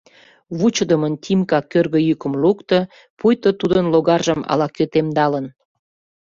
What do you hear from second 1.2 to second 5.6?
Тимка кӧргӧ йӱкым лукто, пуйто тудын логаржым ала-кӧ темдалын.